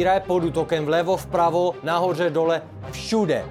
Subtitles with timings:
[0.00, 3.44] víra je pod útokem vlevo, vpravo, nahoře, dole, všude.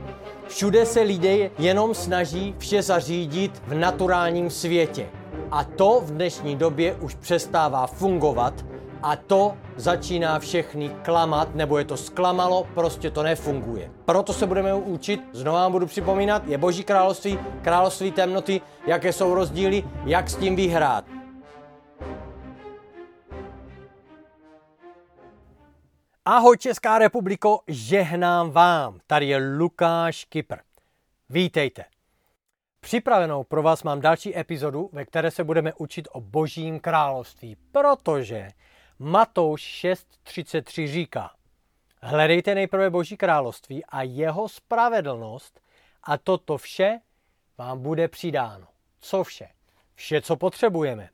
[0.47, 5.09] Všude se lidé jenom snaží vše zařídit v naturálním světě.
[5.51, 8.65] A to v dnešní době už přestává fungovat
[9.01, 13.91] a to začíná všechny klamat, nebo je to zklamalo, prostě to nefunguje.
[14.05, 19.33] Proto se budeme učit, znovu vám budu připomínat, je Boží království, království temnoty, jaké jsou
[19.33, 21.18] rozdíly, jak s tím vyhrát.
[26.31, 28.99] Ahoj Česká republiko, žehnám vám.
[29.07, 30.55] Tady je Lukáš Kypr.
[31.29, 31.85] Vítejte.
[32.79, 38.49] Připravenou pro vás mám další epizodu, ve které se budeme učit o božím království, protože
[38.99, 39.85] Matouš
[40.25, 41.31] 6.33 říká,
[42.01, 45.61] hledejte nejprve boží království a jeho spravedlnost
[46.03, 46.99] a toto vše
[47.57, 48.67] vám bude přidáno.
[48.99, 49.49] Co vše?
[49.95, 51.09] Vše, co potřebujeme.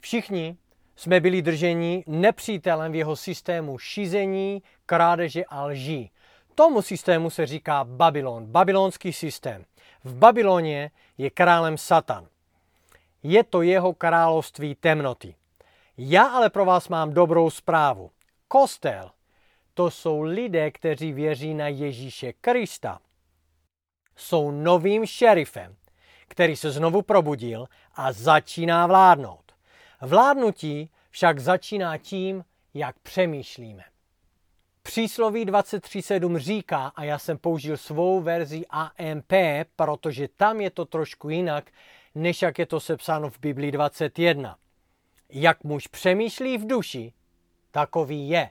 [0.00, 0.56] Všichni
[0.96, 6.10] jsme byli drženi nepřítelem v jeho systému šizení, krádeže a lží.
[6.54, 9.64] Tomu systému se říká Babylon, babylonský systém.
[10.04, 12.26] V Babyloně je králem Satan.
[13.22, 15.34] Je to jeho království temnoty.
[15.96, 18.10] Já ale pro vás mám dobrou zprávu.
[18.48, 19.10] Kostel,
[19.74, 22.98] to jsou lidé, kteří věří na Ježíše Krista.
[24.16, 25.76] Jsou novým šerifem,
[26.28, 29.43] který se znovu probudil a začíná vládnout.
[30.04, 33.84] Vládnutí však začíná tím, jak přemýšlíme.
[34.82, 39.32] Přísloví 23.7 říká, a já jsem použil svou verzi AMP,
[39.76, 41.70] protože tam je to trošku jinak,
[42.14, 44.56] než jak je to sepsáno v Biblii 21.
[45.30, 47.12] Jak muž přemýšlí v duši,
[47.70, 48.50] takový je.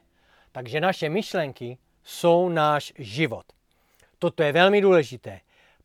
[0.52, 3.44] Takže naše myšlenky jsou náš život.
[4.18, 5.40] Toto je velmi důležité.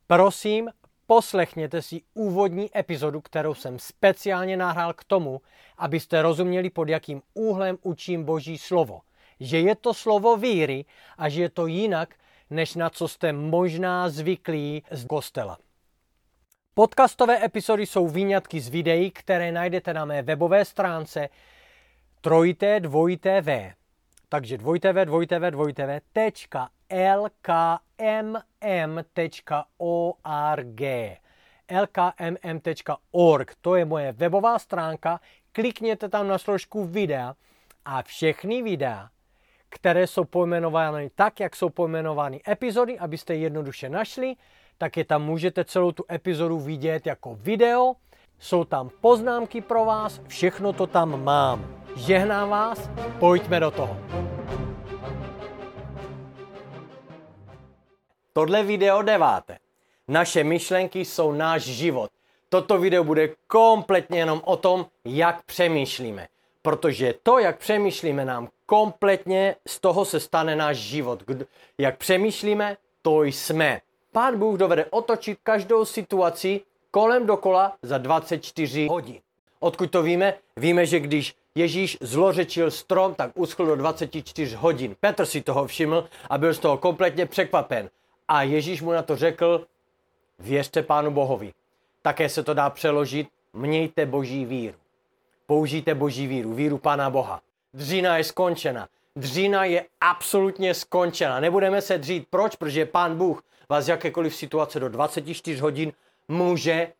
[0.08, 0.70] Prosím,
[1.09, 5.42] poslechněte si úvodní epizodu, kterou jsem speciálně nahrál k tomu,
[5.77, 9.02] abyste rozuměli, pod jakým úhlem učím Boží slovo.
[9.39, 10.86] Že je to slovo víry
[11.17, 12.15] a že je to jinak,
[12.49, 15.58] než na co jste možná zvyklí z kostela.
[16.73, 21.30] Podcastové epizody jsou výňatky z videí, které najdete na mé webové stránce
[22.21, 23.73] trojité dvojité v.
[24.30, 28.50] Takže dvojité v, dvojité v, dvojité v, tečka lkmm.org
[31.82, 35.20] lkmm.org, to je moje webová stránka,
[35.52, 37.36] klikněte tam na složku videa
[37.86, 39.10] a všechny videa,
[39.70, 44.36] které jsou pojmenovány tak, jak jsou pojmenovány epizody, abyste je jednoduše našli,
[44.78, 47.94] tak je tam můžete celou tu epizodu vidět jako video,
[48.39, 51.83] jsou tam poznámky pro vás, všechno to tam mám.
[51.95, 52.89] Žehnám vás,
[53.20, 53.98] pojďme do toho.
[58.39, 59.58] Tohle video deváté.
[60.08, 62.10] Naše myšlenky jsou náš život.
[62.50, 66.27] Toto video bude kompletně jenom o tom, jak přemýšlíme.
[66.61, 71.23] Protože to, jak přemýšlíme, nám kompletně z toho se stane náš život.
[71.78, 73.82] Jak přemýšlíme, to jsme.
[74.11, 76.61] Pán Bůh dovede otočit každou situaci
[76.92, 79.20] kolem dokola za 24 hodin.
[79.60, 80.33] Odkud to víme?
[80.58, 84.95] Víme, že když Ježíš zlořečil strom, tak uschl do 24 hodin.
[84.99, 87.89] Petr si toho všiml a byl z toho kompletně překvapen.
[88.30, 89.66] A Ježíš mu na to řekl,
[90.40, 91.54] věřte Pánu Bohovi.
[92.02, 94.78] Také se to dá přeložit, mějte boží víru.
[95.45, 97.42] Použijte boží víru, víru Pána Boha.
[97.73, 98.88] Dřína je skončena.
[99.16, 101.40] Dřína je absolutně skončena.
[101.40, 102.28] Nebudeme se dřít.
[102.30, 102.56] Proč?
[102.56, 105.94] Protože Pán Bůh vás jakékoliv situace do 24 hodin
[106.28, 106.94] může,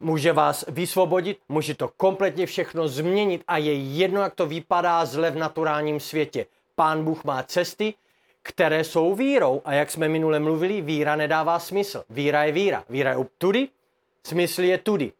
[0.00, 5.30] může vás vysvobodit, může to kompletně všechno změnit a je jedno, jak to vypadá zle
[5.30, 6.46] v naturálním světě.
[6.74, 7.94] Pán Bůh má cesty,
[8.44, 9.62] které jsou vírou.
[9.64, 12.04] A jak jsme minule mluvili, víra nedává smysl.
[12.10, 12.84] Víra je víra.
[12.88, 13.68] Víra je tudy,
[14.26, 15.12] smysl je tudy.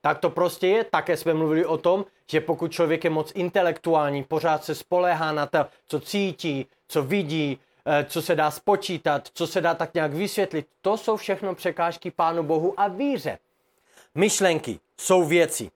[0.00, 0.84] Tak to prostě je.
[0.84, 5.46] Také jsme mluvili o tom, že pokud člověk je moc intelektuální, pořád se spoléhá na
[5.46, 10.12] to, co cítí, co vidí, eh, co se dá spočítat, co se dá tak nějak
[10.12, 13.38] vysvětlit, to jsou všechno překážky Pánu Bohu a víře.
[14.14, 15.70] Myšlenky jsou věci.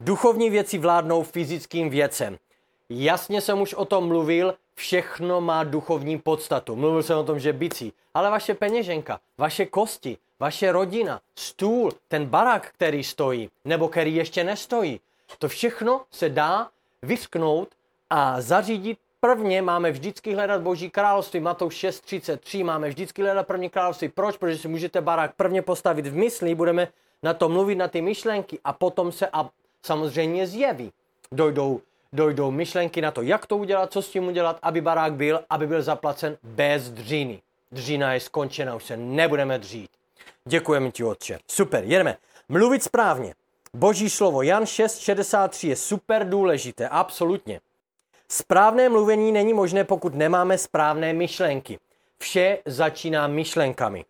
[0.00, 2.38] Duchovní věci vládnou fyzickým věcem.
[2.90, 6.76] Jasně jsem už o tom mluvil, všechno má duchovní podstatu.
[6.76, 12.26] Mluvil jsem o tom, že bicí, ale vaše peněženka, vaše kosti, vaše rodina, stůl, ten
[12.26, 15.00] barák, který stojí, nebo který ještě nestojí,
[15.38, 16.70] to všechno se dá
[17.02, 17.68] vysknout
[18.10, 24.08] a zařídit Prvně máme vždycky hledat Boží království, Matouš 6.33, máme vždycky hledat první království.
[24.08, 24.36] Proč?
[24.36, 26.88] Protože si můžete barák prvně postavit v mysli, budeme
[27.22, 29.50] na to mluvit, na ty myšlenky a potom se a
[29.82, 30.92] samozřejmě zjeví.
[31.32, 31.80] Dojdou
[32.12, 35.66] dojdou myšlenky na to, jak to udělat, co s tím udělat, aby barák byl, aby
[35.66, 37.42] byl zaplacen bez dříny.
[37.72, 39.90] Dřína je skončena, už se nebudeme dřít.
[40.44, 41.38] Děkujeme ti, Otče.
[41.50, 42.16] Super, jedeme.
[42.48, 43.34] Mluvit správně.
[43.74, 47.60] Boží slovo Jan 6.63 je super důležité, absolutně.
[48.28, 51.78] Správné mluvení není možné, pokud nemáme správné myšlenky.
[52.18, 54.04] Vše začíná myšlenkami.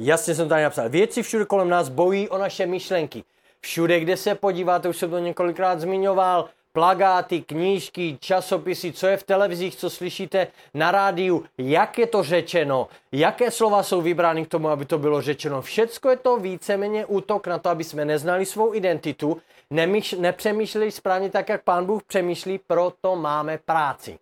[0.00, 0.88] Jasně jsem tady napsal.
[0.88, 3.24] Věci všude kolem nás bojí o naše myšlenky.
[3.60, 9.22] Všude, kde se podíváte, už jsem to několikrát zmiňoval, plagáty, knížky, časopisy, co je v
[9.22, 14.68] televizích, co slyšíte na rádiu, jak je to řečeno, jaké slova jsou vybrány k tomu,
[14.68, 15.62] aby to bylo řečeno.
[15.62, 19.40] Všecko je to víceméně útok na to, aby jsme neznali svou identitu,
[19.70, 24.18] nemyš, nepřemýšleli správně tak, jak Pán Bůh přemýšlí, proto máme práci.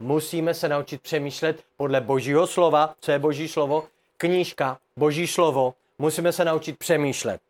[0.00, 3.84] Musíme se naučit přemýšlet podle Božího slova, co je Boží slovo,
[4.16, 7.40] knížka, Boží slovo, musíme se naučit přemýšlet.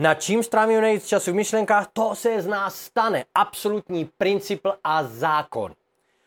[0.00, 3.24] Na čím strávíme nejvíc času v myšlenkách, to se z nás stane.
[3.34, 5.72] Absolutní princip a zákon.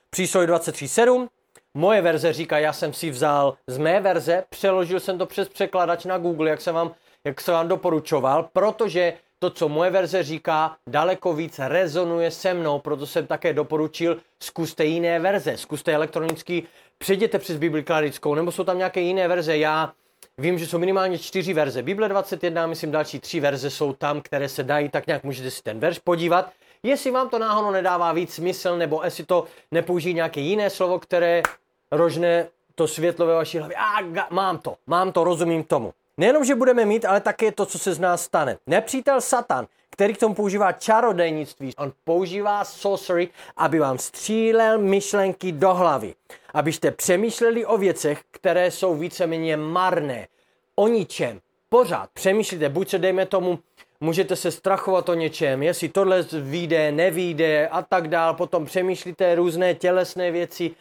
[0.10, 1.28] Přísloj 23.7.
[1.74, 6.06] Moje verze říká, já jsem si vzal z mé verze, přeložil jsem to přes překladač
[6.06, 6.92] na Google, jak jsem vám,
[7.24, 12.80] jak jsem vám doporučoval, protože to, co moje verze říká, daleko víc rezonuje se mnou,
[12.80, 16.64] proto jsem také doporučil, zkuste jiné verze, zkuste elektronicky,
[16.98, 19.58] přejděte přes Bibli kladickou, nebo jsou tam nějaké jiné verze.
[19.58, 19.94] Já
[20.38, 21.81] Vím, že jsou minimálně čtyři verze.
[21.81, 25.63] Bible 21, myslím další tři verze jsou tam, které se dají, tak nějak můžete si
[25.63, 26.51] ten verš podívat.
[26.83, 31.44] Jestli vám to náhodou nedává víc smysl, nebo jestli to nepoužijí nějaké jiné slovo, které
[31.91, 33.77] rožne to světlo ve vaší hlavě.
[33.77, 35.94] A mám to, mám to, rozumím tomu.
[36.18, 38.57] Nejenom, že budeme mít, ale také to, co se z nás stane.
[38.68, 45.74] Nepřítel Satan, který k tomu používá čarodejnictví, on používá sorcery, aby vám střílel myšlenky do
[45.74, 46.15] hlavy.
[46.54, 50.27] Abyste přemýšleli o věcech, které jsou víceméně marné.
[50.75, 51.39] O ničem.
[51.69, 53.60] Pořád přemýšlíte, buď se dejme tomu,
[54.01, 59.75] můžete se strachovat o něčem, jestli tohle vyjde, nevíde a tak dál, potom přemýšlíte různé
[59.75, 60.71] tělesné věci,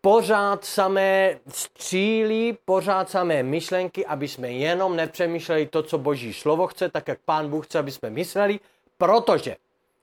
[0.00, 6.88] pořád samé střílí, pořád samé myšlenky, aby jsme jenom nepřemýšleli to, co Boží slovo chce,
[6.88, 8.60] tak jak Pán Bůh chce, aby jsme mysleli,
[8.98, 9.56] protože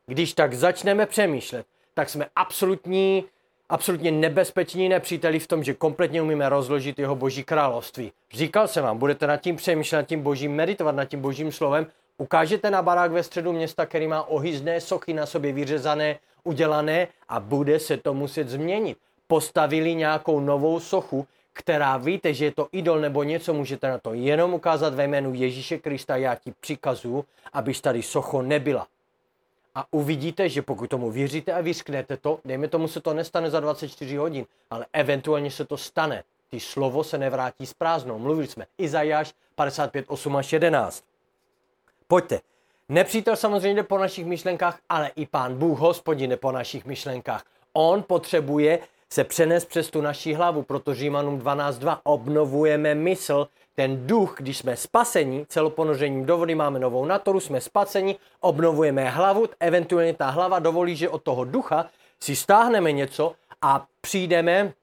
[0.06, 3.24] když tak začneme přemýšlet, tak jsme absolutní,
[3.70, 8.12] absolutně nebezpeční nepříteli v tom, že kompletně umíme rozložit jeho Boží království.
[8.34, 11.88] Říkal jsem vám, budete nad tím přemýšlet, nad tím Božím meditovat, nad tím Božím slovem,
[12.18, 17.40] ukážete na barák ve středu města, který má ohyzné sochy na sobě vyřezané, udělané a
[17.40, 18.98] bude se to muset změnit
[19.28, 24.14] postavili nějakou novou sochu, která víte, že je to idol nebo něco, můžete na to
[24.14, 28.88] jenom ukázat ve jménu Ježíše Krista, já ti přikazuju, abyš tady socho nebyla.
[29.76, 33.60] A uvidíte, že pokud tomu věříte a vyřknete to, dejme tomu se to nestane za
[33.60, 36.24] 24 hodin, ale eventuálně se to stane.
[36.50, 38.20] Ty slovo se nevrátí s prázdnou.
[38.20, 41.04] Mluvili jsme Izajáš 55, 8 až 11.
[42.08, 42.40] Pojďte.
[42.90, 47.44] Nepřítel samozřejmě jde po našich myšlenkách, ale i pán Bůh hospodin jde po našich myšlenkách.
[47.74, 54.36] On potřebuje se přenes přes tu naši hlavu, protože Římanům 12.2 obnovujeme mysl, ten duch,
[54.40, 60.30] když jsme spaseni, celoponořením do vody máme novou naturu, jsme spaseni, obnovujeme hlavu, eventuálně ta
[60.30, 61.90] hlava dovolí, že od toho ducha
[62.20, 64.74] si stáhneme něco a přijdeme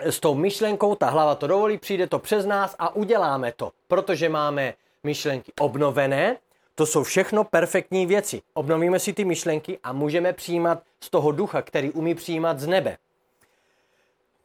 [0.00, 4.28] s tou myšlenkou, ta hlava to dovolí, přijde to přes nás a uděláme to, protože
[4.28, 4.74] máme
[5.04, 6.36] myšlenky obnovené,
[6.74, 8.42] to jsou všechno perfektní věci.
[8.54, 12.96] Obnovíme si ty myšlenky a můžeme přijímat z toho ducha, který umí přijímat z nebe.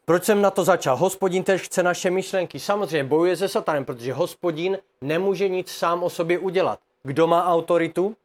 [0.05, 0.97] Proč jsem na to začal?
[0.97, 2.59] Hospodin tež chce naše myšlenky.
[2.59, 6.79] Samozřejmě bojuje se satanem, protože hospodin nemůže nic sám o sobě udělat.
[7.03, 8.15] Kdo má autoritu?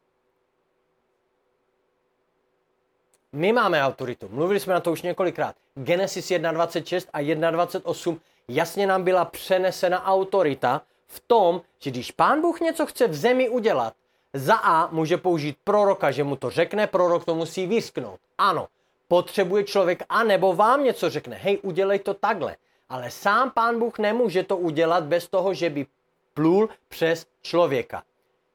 [3.31, 4.29] My máme autoritu.
[4.31, 5.55] Mluvili jsme na to už několikrát.
[5.75, 12.59] Genesis 1.26 a 1.28 jasně nám byla přenesena autorita v tom, že když pán Bůh
[12.59, 13.93] něco chce v zemi udělat,
[14.33, 18.19] za A může použít proroka, že mu to řekne, prorok to musí vysknout.
[18.37, 18.67] Ano,
[19.11, 22.55] potřebuje člověk, a nebo vám něco řekne, hej, udělej to takhle.
[22.89, 25.85] Ale sám pán Bůh nemůže to udělat bez toho, že by
[26.33, 28.03] plul přes člověka.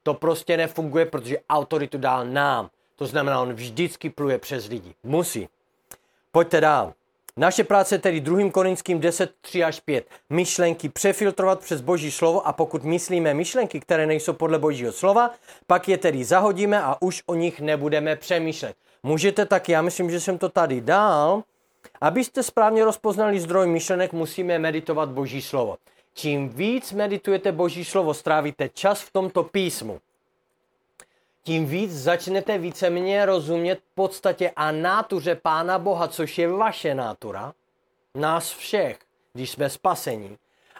[0.02, 2.70] To prostě nefunguje, protože autoritu dal nám.
[2.96, 4.94] To znamená, on vždycky pluje přes lidi.
[5.02, 5.48] Musí.
[6.32, 6.92] Pojďte dál.
[7.36, 8.50] Naše práce tedy 2.
[8.50, 10.06] Korinským 10, 3 až 5.
[10.30, 15.30] Myšlenky přefiltrovat přes Boží slovo a pokud myslíme myšlenky, které nejsou podle Božího slova,
[15.66, 18.76] pak je tedy zahodíme a už o nich nebudeme přemýšlet.
[19.02, 21.42] Můžete tak, já myslím, že jsem to tady dal.
[22.00, 25.76] Abyste správně rozpoznali zdroj myšlenek, musíme meditovat Boží slovo.
[26.14, 30.00] Čím víc meditujete Boží slovo, strávíte čas v tomto písmu,
[31.46, 37.52] tím víc začnete víceméně rozumět podstatě a nátuře Pána Boha, což je vaše nátura,
[38.14, 38.98] nás všech,
[39.32, 40.38] když jsme spasení.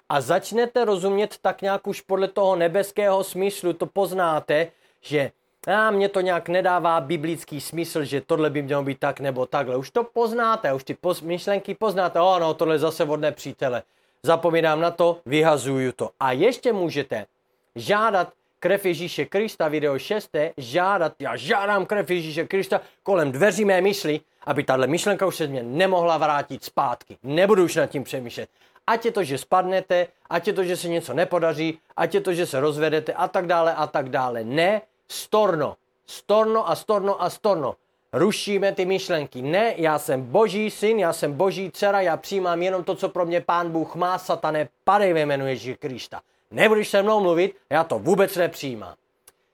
[0.08, 4.70] A začnete rozumět tak nějak už podle toho nebeského smyslu, to poznáte,
[5.00, 5.30] že
[5.66, 9.76] a mě to nějak nedává biblický smysl, že tohle by mělo být tak nebo takhle.
[9.76, 13.82] Už to poznáte, už ty poz, myšlenky poznáte, o no, tohle zase vodné přítele.
[14.23, 16.11] Zapomínám na to, vyhazuju to.
[16.20, 17.26] A ještě můžete
[17.75, 23.80] žádat krev Ježíše Krista, video 6, žádat, já žádám krev Ježíše Krista kolem dveří mé
[23.80, 27.16] mysli, aby tahle myšlenka už se mě nemohla vrátit zpátky.
[27.23, 28.49] Nebudu už nad tím přemýšlet.
[28.87, 32.32] Ať je to, že spadnete, ať je to, že se něco nepodaří, ať je to,
[32.32, 34.44] že se rozvedete a tak dále a tak dále.
[34.44, 35.76] Ne, storno.
[36.06, 37.76] Storno a storno a storno.
[38.12, 39.42] Rušíme ty myšlenky.
[39.42, 43.26] Ne, já jsem boží syn, já jsem boží dcera, já přijímám jenom to, co pro
[43.26, 46.20] mě pán Bůh má, satane, padej ve jménu Ježíše Krista.
[46.50, 48.94] Nebudeš se mnou mluvit, já to vůbec nepřijímám.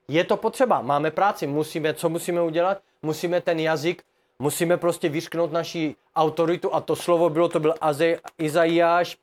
[0.09, 2.78] Je to potřeba, máme práci, musíme, co musíme udělat?
[3.02, 4.02] Musíme ten jazyk,
[4.38, 7.75] musíme prostě vyšknout naši autoritu a to slovo bylo, to byl
[8.38, 9.18] Izajáš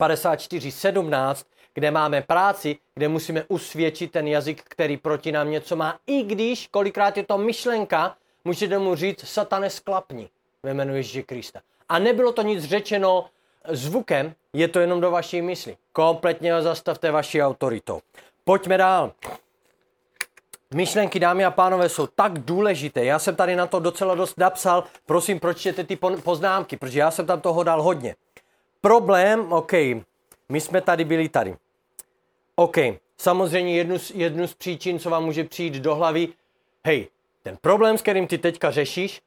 [0.00, 1.44] 54.17,
[1.74, 6.68] kde máme práci, kde musíme usvědčit ten jazyk, který proti nám něco má, i když
[6.68, 10.28] kolikrát je to myšlenka, můžete mu říct, satane sklapni
[10.62, 11.60] ve jménu Ježíše Krista.
[11.88, 13.26] A nebylo to nic řečeno
[13.68, 15.76] zvukem, je to jenom do vaší mysli.
[15.92, 18.00] Kompletně zastavte vaší autoritou.
[18.44, 19.12] Pojďme dál.
[20.74, 23.04] Myšlenky, dámy a pánové, jsou tak důležité.
[23.04, 24.84] Já jsem tady na to docela dost napsal.
[25.06, 28.16] Prosím, pročtěte ty poznámky, protože já jsem tam toho dal hodně.
[28.80, 29.72] Problém, OK,
[30.48, 31.56] my jsme tady byli tady.
[32.56, 32.76] OK,
[33.18, 36.28] samozřejmě jednu z, jednu z příčin, co vám může přijít do hlavy,
[36.84, 37.08] hej,
[37.42, 39.22] ten problém, s kterým ty teďka řešíš,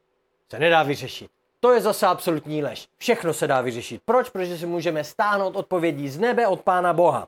[0.49, 1.31] se nedá vyřešit.
[1.59, 2.87] To je zase absolutní lež.
[2.97, 4.01] Všechno se dá vyřešit.
[4.05, 4.29] Proč?
[4.29, 7.27] Protože si můžeme stáhnout odpovědí z nebe od Pána Boha.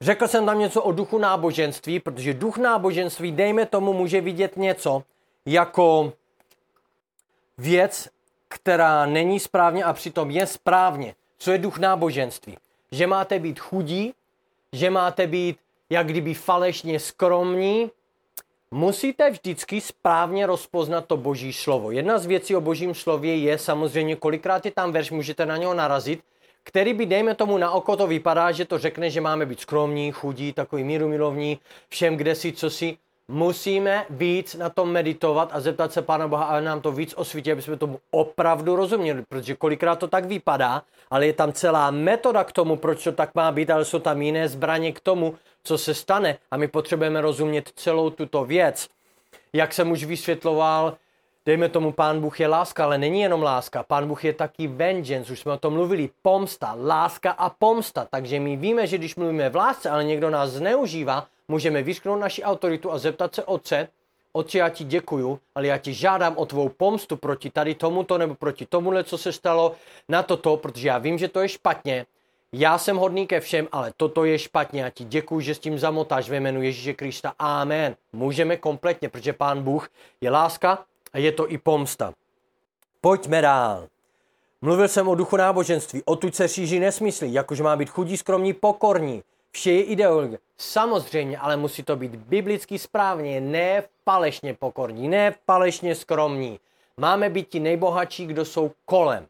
[0.00, 5.02] Řekl jsem tam něco o duchu náboženství, protože duch náboženství, dejme tomu, může vidět něco
[5.46, 6.12] jako
[7.58, 8.08] věc,
[8.48, 11.14] která není správně a přitom je správně.
[11.38, 12.56] Co je duch náboženství?
[12.94, 14.14] Že máte být chudí,
[14.72, 15.58] že máte být
[15.90, 17.90] jak kdyby falešně skromní,
[18.70, 21.90] Musíte vždycky správně rozpoznat to boží slovo.
[21.90, 25.74] Jedna z věcí o božím slově je samozřejmě, kolikrát je tam verš, můžete na něho
[25.74, 26.20] narazit,
[26.62, 30.12] který by, dejme tomu, na oko to vypadá, že to řekne, že máme být skromní,
[30.12, 31.58] chudí, takový míru milovní,
[31.88, 32.98] všem kde si, co si.
[33.28, 37.52] Musíme víc na tom meditovat a zeptat se Pána Boha, aby nám to víc osvítí,
[37.52, 42.44] aby jsme tomu opravdu rozuměli, protože kolikrát to tak vypadá, ale je tam celá metoda
[42.44, 45.78] k tomu, proč to tak má být, ale jsou tam jiné zbraně k tomu, co
[45.78, 48.88] se stane a my potřebujeme rozumět celou tuto věc.
[49.52, 50.96] Jak jsem už vysvětloval,
[51.46, 53.82] dejme tomu, pán Bůh je láska, ale není jenom láska.
[53.82, 58.06] Pán Bůh je taky vengeance, už jsme o tom mluvili, pomsta, láska a pomsta.
[58.10, 62.42] Takže my víme, že když mluvíme v lásce, ale někdo nás zneužívá, můžeme vyšknout naši
[62.42, 63.88] autoritu a zeptat se Otce,
[64.32, 68.34] Otče, já ti děkuju, ale já ti žádám o tvou pomstu proti tady tomuto nebo
[68.34, 69.74] proti tomuhle, co se stalo
[70.08, 72.06] na toto, protože já vím, že to je špatně
[72.56, 75.78] já jsem hodný ke všem, ale toto je špatně a ti děkuji, že s tím
[75.78, 77.32] zamotáš ve jménu Ježíše Krista.
[77.38, 77.96] Amen.
[78.12, 79.88] Můžeme kompletně, protože Pán Bůh
[80.20, 82.12] je láska a je to i pomsta.
[83.00, 83.88] Pojďme dál.
[84.62, 89.22] Mluvil jsem o duchu náboženství, odtud se šíří nesmysly, jakože má být chudí, skromní, pokorní.
[89.54, 90.38] Vše je ideologie.
[90.58, 96.60] Samozřejmě, ale musí to být biblicky správně, ne falešně pokorní, ne falešně skromní.
[96.96, 99.26] Máme být ti nejbohatší, kdo jsou kolem.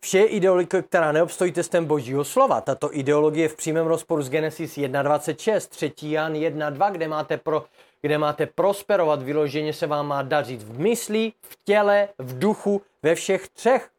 [0.00, 2.60] Vše je ideologie, která neobstojí testem božího slova.
[2.60, 5.92] Tato ideologie je v přímém rozporu s Genesis 1.26, 3.
[6.02, 7.64] Jan 1.2, kde máte, pro,
[8.00, 13.14] kde máte prosperovat, vyloženě se vám má dařit v mysli, v těle, v duchu, ve
[13.14, 13.90] všech třech.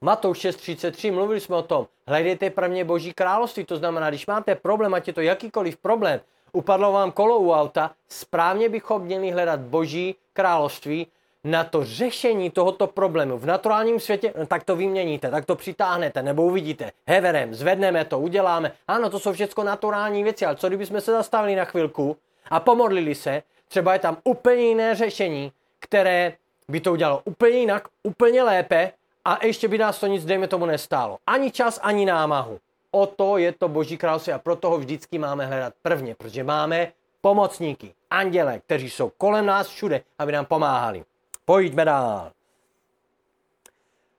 [0.00, 4.94] Matouš 6.33, mluvili jsme o tom, hledejte prvně boží království, to znamená, když máte problém,
[4.94, 6.20] ať je to jakýkoliv problém,
[6.52, 11.06] upadlo vám kolo u auta, správně bychom měli hledat boží království,
[11.44, 16.22] na to řešení tohoto problému v naturálním světě, no, tak to vyměníte, tak to přitáhnete,
[16.22, 18.72] nebo uvidíte, heverem, zvedneme to, uděláme.
[18.88, 22.16] Ano, to jsou všechno naturální věci, ale co kdybychom se zastavili na chvilku
[22.50, 26.32] a pomodlili se, třeba je tam úplně jiné řešení, které
[26.68, 28.92] by to udělalo úplně jinak, úplně lépe
[29.24, 31.18] a ještě by nás to nic, dejme tomu, nestálo.
[31.26, 32.60] Ani čas, ani námahu.
[32.90, 36.92] O to je to Boží království a proto ho vždycky máme hledat prvně, protože máme
[37.20, 41.04] pomocníky, anděle, kteří jsou kolem nás všude, aby nám pomáhali.
[41.44, 42.32] Pojďme dál.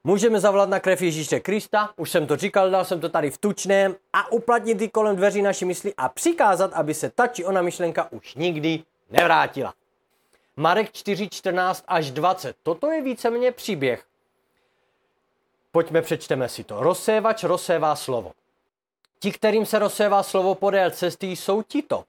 [0.04, 3.38] Můžeme zavolat na krev Ježíše Krista, už jsem to říkal, dal jsem to tady v
[3.38, 7.62] tučném, a uplatnit ty kolem dveří naší mysli a přikázat, aby se ta či ona
[7.62, 9.74] myšlenka už nikdy nevrátila.
[10.58, 12.56] Marek 4, 14 až 20.
[12.64, 14.06] Toto je víceméně příběh.
[15.76, 16.84] Pojďme, přečteme si to.
[16.84, 18.32] Rozsévač rozsévá slovo.
[19.20, 22.04] Ti, kterým se rozsévá slovo podél cesty, jsou tito.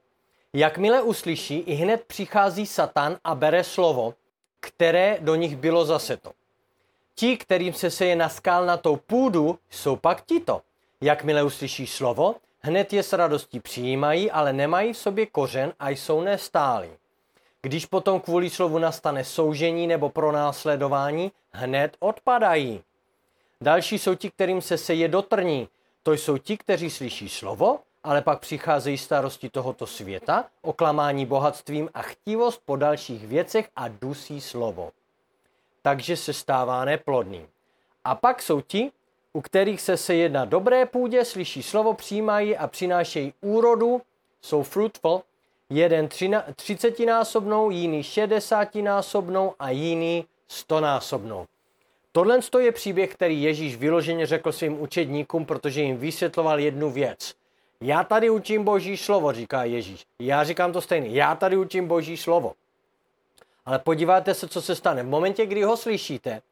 [0.52, 4.14] Jakmile uslyší, i hned přichází Satan a bere slovo,
[4.60, 6.32] které do nich bylo zaseto.
[7.14, 10.60] Ti, kterým se seje na skalnatou půdu, jsou pak tito.
[11.00, 16.20] Jakmile uslyší slovo, hned je s radostí přijímají, ale nemají v sobě kořen a jsou
[16.20, 16.90] nestálí.
[17.62, 22.82] Když potom kvůli slovu nastane soužení nebo pronásledování, hned odpadají.
[23.64, 25.68] Další jsou ti, kterým se seje do trní.
[26.02, 32.02] To jsou ti, kteří slyší slovo ale pak přicházejí starosti tohoto světa, oklamání bohatstvím a
[32.02, 34.90] chtivost po dalších věcech a dusí slovo.
[35.82, 37.48] Takže se stává neplodným.
[38.04, 38.90] A pak jsou ti,
[39.32, 44.02] u kterých se seje na dobré půdě, slyší slovo, přijímají a přinášejí úrodu,
[44.40, 45.22] jsou fruitful,
[45.70, 46.08] jeden
[46.56, 51.46] třicetinásobnou, jiný šedesátinásobnou a jiný stonásobnou.
[52.16, 57.34] Tohle je příběh, který Ježíš vyloženě řekl svým učedníkům, protože jim vysvětloval jednu věc.
[57.80, 60.04] Já tady učím Boží slovo, říká Ježíš.
[60.18, 61.08] Já říkám to stejně.
[61.08, 62.52] Já tady učím Boží slovo.
[63.66, 65.02] Ale podívejte se, co se stane.
[65.02, 66.42] V momentě, kdy ho slyšíte,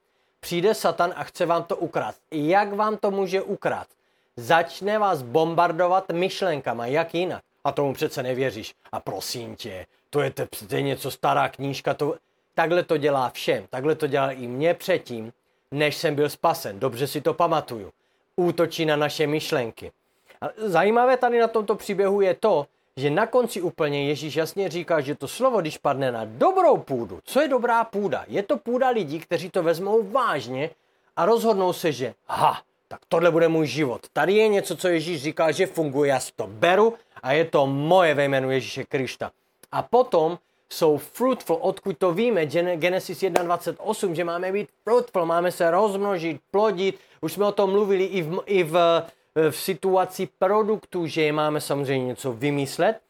[0.40, 2.20] přijde Satan a chce vám to ukrást.
[2.30, 3.90] Jak vám to může ukrást?
[4.36, 7.42] Začne vás bombardovat myšlenkama, jak jinak.
[7.64, 8.74] A tomu přece nevěříš.
[8.92, 10.30] A prosím tě, to je,
[10.68, 11.94] to je něco stará knížka.
[11.94, 12.14] To...
[12.54, 13.66] Takhle to dělá všem.
[13.70, 15.32] Takhle to dělá i mě předtím,
[15.72, 16.80] než jsem byl spasen.
[16.80, 17.92] Dobře si to pamatuju.
[18.36, 19.92] Útočí na naše myšlenky.
[20.40, 25.00] A zajímavé tady na tomto příběhu je to, že na konci úplně Ježíš jasně říká,
[25.00, 28.24] že to slovo, když padne na dobrou půdu, co je dobrá půda?
[28.28, 30.70] Je to půda lidí, kteří to vezmou vážně
[31.16, 34.00] a rozhodnou se, že ha, tak tohle bude můj život.
[34.12, 37.66] Tady je něco, co Ježíš říká, že funguje, já si to beru a je to
[37.66, 39.30] moje ve jménu Ježíše Krišta.
[39.72, 40.38] A potom
[40.72, 46.98] jsou fruitful, odkud to víme, Genesis 1.28, že máme být fruitful, máme se rozmnožit, plodit,
[47.20, 49.02] už jsme o tom mluvili i v, i v
[49.34, 53.00] Eh, v situaci produktu, že máme samozřejmě něco vymyslet,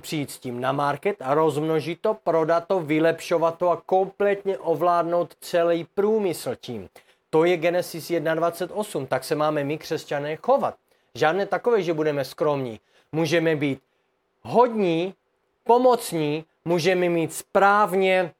[0.00, 5.34] přijít s tím na market a rozmnožit to, prodat to, vylepšovat to a kompletně ovládnout
[5.40, 6.88] celý průmysl tím.
[7.30, 10.74] To je Genesis 1.28, tak se máme my křesťané chovat.
[11.14, 12.80] Žádné takové, že budeme skromní.
[13.12, 13.80] Můžeme být
[14.42, 15.14] hodní,
[15.64, 18.30] pomocní, můžeme mít správně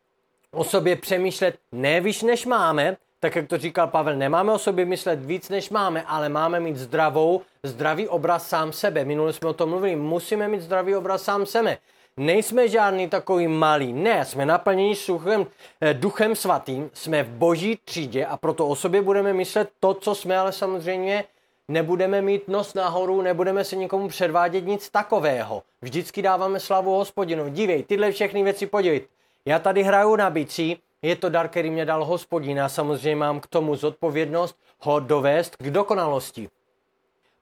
[0.52, 4.84] o sobě přemýšlet ne víš, než máme, tak jak to říkal Pavel, nemáme o sobě
[4.84, 9.04] myslet víc, než máme, ale máme mít zdravou, zdravý obraz sám sebe.
[9.04, 11.78] Minule jsme o tom mluvili, musíme mít zdravý obraz sám sebe.
[12.16, 15.46] Nejsme žádný takový malý, ne, jsme naplněni suchem,
[15.80, 20.14] eh, duchem svatým, jsme v boží třídě a proto o sobě budeme myslet to, co
[20.14, 21.24] jsme, ale samozřejmě
[21.68, 25.62] nebudeme mít nos nahoru, nebudeme se nikomu předvádět nic takového.
[25.82, 27.48] Vždycky dáváme slavu hospodinu.
[27.48, 29.06] Dívej, tyhle všechny věci podívej.
[29.44, 33.40] Já tady hraju na bicí, je to dar, který mě dal hospodin a samozřejmě mám
[33.40, 36.48] k tomu zodpovědnost ho dovést k dokonalosti.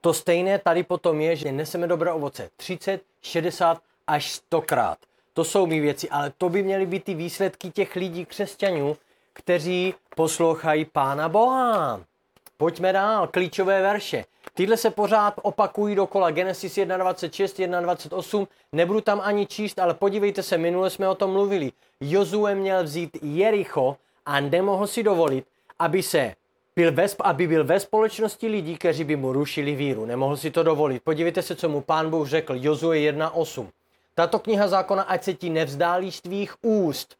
[0.00, 4.98] To stejné tady potom je, že neseme dobré ovoce 30, 60 až 100 krát.
[5.32, 8.96] To jsou mi věci, ale to by měly být ty výsledky těch lidí, křesťanů,
[9.32, 12.00] kteří poslouchají Pána Boha.
[12.56, 14.24] Pojďme dál, klíčové verše.
[14.54, 16.30] Tyhle se pořád opakují dokola.
[16.30, 18.46] Genesis 1.26, 1.28.
[18.72, 21.72] Nebudu tam ani číst, ale podívejte se, minule jsme o tom mluvili.
[22.00, 25.46] Jozue měl vzít Jericho a nemohl si dovolit,
[25.78, 26.34] aby se
[26.76, 30.06] byl ve, aby byl ve společnosti lidí, kteří by mu rušili víru.
[30.06, 31.02] Nemohl si to dovolit.
[31.02, 32.54] Podívejte se, co mu pán Bůh řekl.
[32.56, 33.68] Jozue 1.8.
[34.14, 37.16] Tato kniha zákona, ať se ti nevzdálí z tvých úst.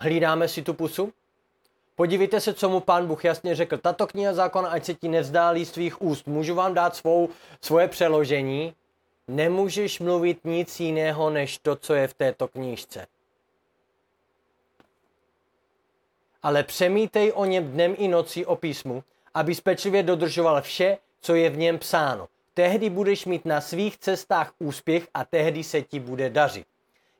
[0.00, 1.12] Hlídáme si tu pusu?
[1.96, 3.78] Podívejte se, co mu pán Bůh jasně řekl.
[3.78, 6.26] Tato kniha zákona, ať se ti nevzdálí z tvých úst.
[6.26, 7.28] Můžu vám dát svou,
[7.60, 8.74] svoje přeložení.
[9.28, 13.06] Nemůžeš mluvit nic jiného, než to, co je v této knížce.
[16.42, 19.04] Ale přemítej o něm dnem i nocí o písmu,
[19.34, 22.28] aby pečlivě dodržoval vše, co je v něm psáno.
[22.54, 26.66] Tehdy budeš mít na svých cestách úspěch a tehdy se ti bude dařit.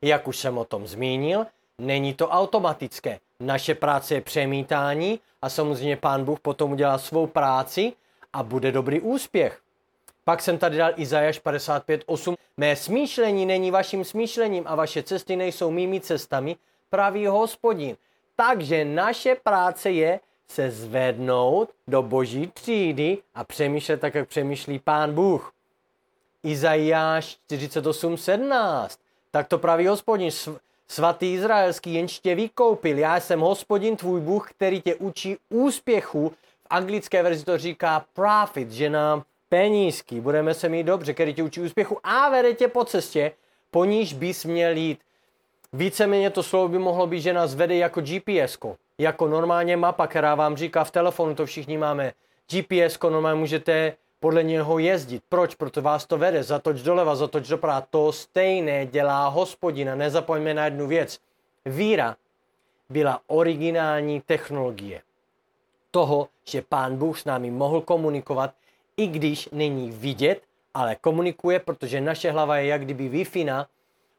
[0.03, 1.47] Jak už jsem o tom zmínil,
[1.79, 3.21] není to automatické.
[3.41, 7.93] Naše práce je přemítání a samozřejmě pán Bůh potom udělá svou práci
[8.33, 9.61] a bude dobrý úspěch.
[10.25, 12.37] Pak jsem tady dal Izajáš 55.8.
[12.57, 16.57] Mé smýšlení není vaším smýšlením a vaše cesty nejsou mými cestami,
[16.91, 17.97] pravý hospodin.
[18.37, 25.15] Takže naše práce je se zvednout do boží třídy a přemýšlet tak, jak přemýšlí pán
[25.15, 25.53] Bůh.
[26.43, 28.99] Izajáš 48.17.
[29.31, 30.31] Tak to praví hospodin.
[30.89, 32.99] Svatý izraelský jenž tě vykoupil.
[32.99, 36.29] Já jsem hospodin tvůj Bůh, který tě učí úspěchu.
[36.63, 41.43] V anglické verzi to říká profit, že nám penízky, budeme se mít dobře, který tě
[41.43, 43.33] učí úspěchu a vede tě po cestě,
[43.71, 45.01] po níž bys měl jít.
[45.73, 48.59] Víceméně to slovo by mohlo být, že nás vede jako GPS,
[48.99, 52.13] jako normálně mapa, která vám říká v telefonu, to všichni máme.
[52.51, 55.23] GPS, normálně můžete podle něho jezdit.
[55.29, 55.55] Proč?
[55.55, 56.43] Proto vás to vede.
[56.43, 57.81] Zatoč doleva, zatoč doprava.
[57.81, 59.95] To stejné dělá hospodina.
[59.95, 61.19] Nezapomeňme na jednu věc.
[61.65, 62.17] Víra
[62.89, 65.03] byla originální technologie
[65.91, 68.55] toho, že pán Bůh s námi mohl komunikovat,
[68.97, 70.43] i když není vidět,
[70.75, 73.25] ale komunikuje, protože naše hlava je jak kdyby wi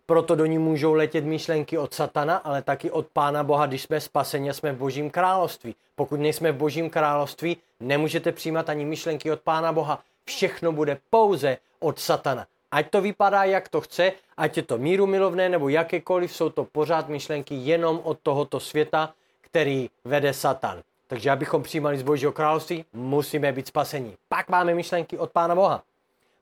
[0.07, 4.01] proto do ní můžou letět myšlenky od satana, ale taky od Pána Boha, když jsme
[4.01, 5.75] spaseni a jsme v Božím království.
[5.95, 9.99] Pokud nejsme v Božím království, nemůžete přijímat ani myšlenky od Pána Boha.
[10.25, 12.47] všechno bude pouze od satana.
[12.71, 16.63] Ať to vypadá, jak to chce, ať je to míru milovné nebo jakékoliv, jsou to
[16.63, 20.81] pořád myšlenky jenom od tohoto světa, který vede Satan.
[21.07, 24.15] Takže abychom přijímali z Božího království, musíme být spasení.
[24.29, 25.83] Pak máme myšlenky od Pána Boha.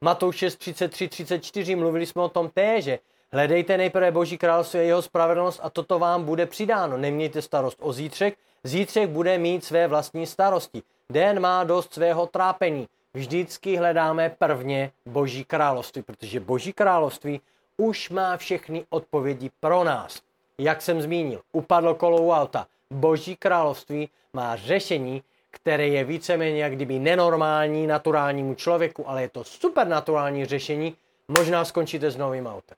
[0.01, 2.99] Matouš 6, 33, 34, mluvili jsme o tom téže.
[3.33, 6.97] Hledejte nejprve Boží království a jeho spravedlnost a toto vám bude přidáno.
[6.97, 10.83] Nemějte starost o zítřek, zítřek bude mít své vlastní starosti.
[11.11, 12.87] Den má dost svého trápení.
[13.13, 17.41] Vždycky hledáme prvně Boží království, protože Boží království
[17.77, 20.21] už má všechny odpovědi pro nás.
[20.57, 22.67] Jak jsem zmínil, upadlo kolo u auta.
[22.91, 29.43] Boží království má řešení, které je víceméně jak kdyby nenormální naturálnímu člověku, ale je to
[29.43, 30.95] supernaturální řešení,
[31.27, 32.77] možná skončíte s novým autem.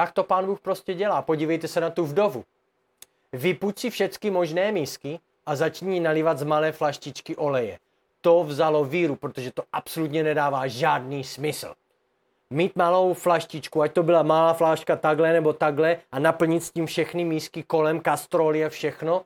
[0.00, 1.22] Tak to pán Bůh prostě dělá.
[1.22, 2.44] Podívejte se na tu vdovu.
[3.32, 7.78] Vypuď si všechny možné misky a začni nalivat z malé flaštičky oleje.
[8.20, 11.74] To vzalo víru, protože to absolutně nedává žádný smysl.
[12.50, 16.86] Mít malou flaštičku, ať to byla malá fláška takhle nebo takhle a naplnit s tím
[16.86, 19.22] všechny mísky kolem, kastroly a všechno,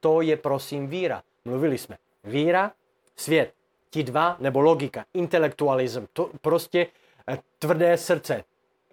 [0.00, 1.22] to je prosím víra.
[1.44, 1.98] Mluvili jsme.
[2.24, 2.72] Víra,
[3.16, 3.52] svět.
[3.90, 6.86] Ti dva, nebo logika, intelektualism, to prostě
[7.28, 8.44] eh, tvrdé srdce.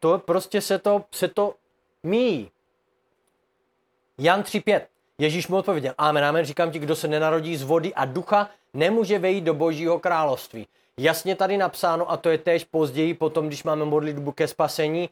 [0.02, 1.56] To prostě se to, se to
[2.04, 2.52] míjí.
[4.18, 4.82] Jan 3.5.
[5.18, 9.20] Ježíš mu odpověděl, amen, amen, říkám ti, kdo se nenarodí z vody a ducha, nemůže
[9.20, 10.68] vejít do božího království.
[10.98, 15.10] Jasně tady napsáno, a to je též později, potom, když máme modlitbu ke spasení,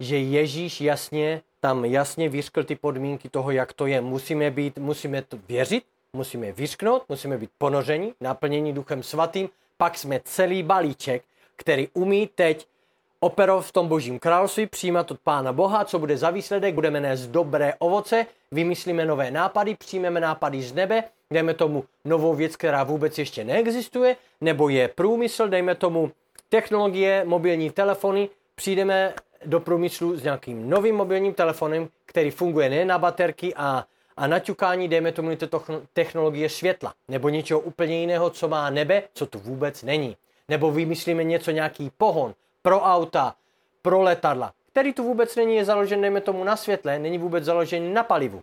[0.00, 4.00] že Ježíš jasně, tam jasně vyřkl ty podmínky toho, jak to je.
[4.00, 10.20] Musíme být, musíme to věřit, musíme vyřknout, musíme být ponoření, naplnění duchem svatým, pak jsme
[10.24, 11.22] celý balíček,
[11.56, 12.66] který umí teď
[13.20, 17.26] operovat v tom božím království, přijímat od Pána Boha, co bude za výsledek, budeme nést
[17.26, 23.18] dobré ovoce, vymyslíme nové nápady, přijmeme nápady z nebe, dejme tomu novou věc, která vůbec
[23.18, 26.12] ještě neexistuje, nebo je průmysl, dejme tomu
[26.48, 32.98] technologie, mobilní telefony, přijdeme do průmyslu s nějakým novým mobilním telefonem, který funguje nejen na
[32.98, 33.84] baterky a,
[34.16, 39.02] a na ťukání, dejme tomu to technologie světla, nebo něčeho úplně jiného, co má nebe,
[39.14, 40.16] co tu vůbec není.
[40.48, 42.34] Nebo vymyslíme něco, nějaký pohon
[42.66, 43.34] pro auta,
[43.82, 47.94] pro letadla, který tu vůbec není, je založen, dejme tomu, na světle, není vůbec založen
[47.94, 48.42] na palivu.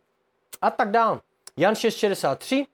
[0.62, 1.20] A tak dál.
[1.58, 2.66] Jan 6,63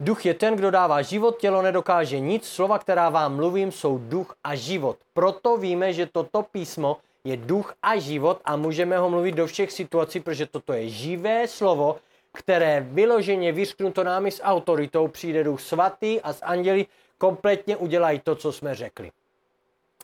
[0.00, 4.34] Duch je ten, kdo dává život, tělo nedokáže nic, slova, která vám mluvím, jsou duch
[4.44, 4.98] a život.
[5.14, 9.72] Proto víme, že toto písmo je duch a život a můžeme ho mluvit do všech
[9.72, 11.96] situací, protože toto je živé slovo,
[12.32, 16.86] které vyloženě vyřknuto námi s autoritou, přijde duch svatý a s anděli
[17.18, 19.10] kompletně udělají to, co jsme řekli.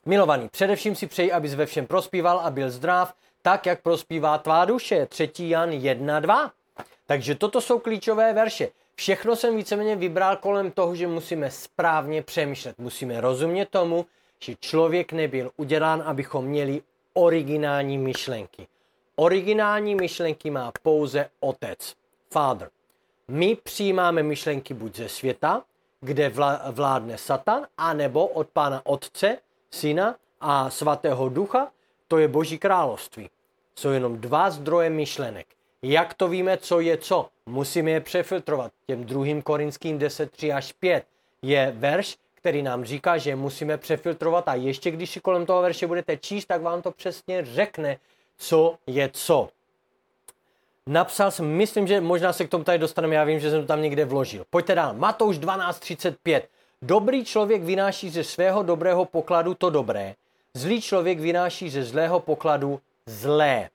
[0.06, 4.64] Milovaný, především si přeji, abys ve všem prospíval a byl zdrav, tak, jak prospívá tvá
[4.64, 5.06] duše.
[5.06, 5.30] 3.
[5.38, 6.50] Jan 1.2.
[7.06, 8.68] Takže toto jsou klíčové verše.
[8.94, 12.78] Všechno jsem víceméně vybral kolem toho, že musíme správně přemýšlet.
[12.78, 14.06] Musíme rozumět tomu,
[14.38, 16.82] že člověk nebyl udělán, abychom měli
[17.14, 18.66] originální myšlenky.
[19.16, 21.94] Originální myšlenky má pouze otec,
[22.30, 22.70] father.
[23.28, 25.62] My přijímáme myšlenky buď ze světa,
[26.00, 26.32] kde
[26.70, 29.38] vládne Satan, anebo od pána otce,
[29.74, 31.70] syna a svatého ducha,
[32.08, 33.30] to je boží království.
[33.76, 35.46] Jsou jenom dva zdroje myšlenek.
[35.82, 37.28] Jak to víme, co je co?
[37.46, 38.72] Musíme je přefiltrovat.
[38.86, 41.04] Těm druhým korinským 10, 3 až 5
[41.42, 45.86] je verš, který nám říká, že musíme přefiltrovat a ještě když si kolem toho verše
[45.86, 47.98] budete číst, tak vám to přesně řekne,
[48.36, 49.48] co je co.
[50.86, 53.66] Napsal jsem, myslím, že možná se k tomu tady dostaneme, já vím, že jsem to
[53.66, 54.44] tam někde vložil.
[54.50, 54.94] Pojďte dál.
[54.94, 56.42] Matouš 12.35.
[56.84, 60.14] Dobrý člověk vynáší ze svého dobrého pokladu to dobré,
[60.54, 63.70] zlý člověk vynáší ze zlého pokladu zlé.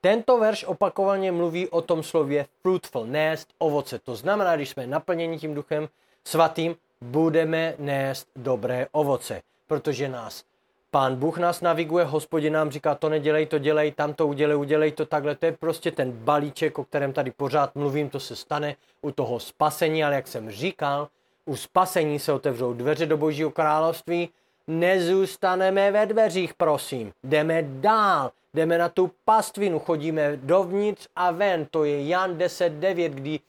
[0.00, 3.98] Tento verš opakovaně mluví o tom slově fruitful, nést ovoce.
[3.98, 5.88] To znamená, když jsme naplněni tím duchem
[6.24, 10.44] svatým, budeme nést dobré ovoce, protože nás
[10.90, 14.92] Pán Bůh nás naviguje, hospodin nám říká, to nedělej, to dělej, tam to udělej, udělej
[14.92, 15.34] to takhle.
[15.34, 19.40] To je prostě ten balíček, o kterém tady pořád mluvím, to se stane u toho
[19.40, 21.08] spasení, ale jak jsem říkal,
[21.44, 24.28] u spasení se otevřou dveře do Božího království,
[24.66, 27.12] nezůstaneme ve dveřích, prosím.
[27.24, 31.66] Jdeme dál, jdeme na tu pastvinu, chodíme dovnitř a ven.
[31.70, 33.40] To je Jan 10.9, kdy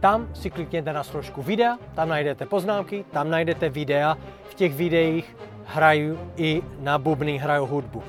[0.00, 4.18] Tam si klikněte na složku videa, tam najdete poznámky, tam najdete videa,
[4.50, 8.02] v těch videích hraju i na bubny, hraju hudbu.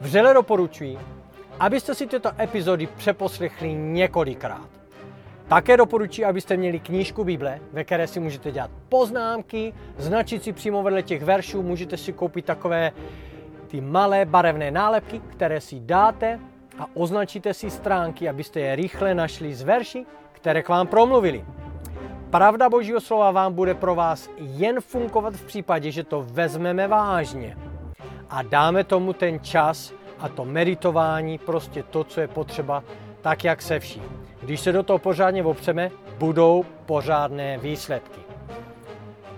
[0.00, 0.98] Vřele doporučuji,
[1.60, 4.75] abyste si tyto epizody přeposlechli několikrát.
[5.48, 10.82] Také doporučuji, abyste měli knížku Bible, ve které si můžete dělat poznámky, značit si přímo
[10.82, 12.92] vedle těch veršů, můžete si koupit takové
[13.68, 16.40] ty malé barevné nálepky, které si dáte
[16.78, 21.44] a označíte si stránky, abyste je rychle našli z verší, které k vám promluvili.
[22.30, 27.56] Pravda Božího slova vám bude pro vás jen fungovat v případě, že to vezmeme vážně
[28.30, 32.84] a dáme tomu ten čas a to meditování, prostě to, co je potřeba,
[33.20, 34.26] tak jak se vším.
[34.46, 38.20] Když se do toho pořádně opřeme, budou pořádné výsledky.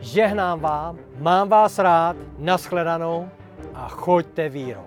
[0.00, 3.28] Žehnám vám, mám vás rád, nashledanou
[3.74, 4.84] a choďte vírou.